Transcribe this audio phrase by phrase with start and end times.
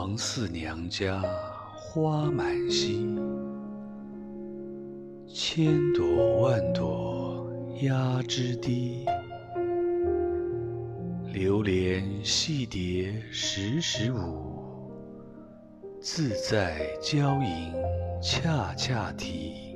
[0.00, 1.22] 王四娘家
[1.76, 3.20] 花满蹊，
[5.28, 7.46] 千朵万朵
[7.82, 9.04] 压枝低。
[11.34, 14.90] 流连戏蝶时时舞。
[16.00, 17.74] 自在娇莺
[18.22, 19.69] 恰恰啼。